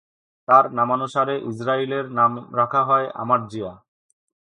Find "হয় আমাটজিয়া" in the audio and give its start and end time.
2.83-3.71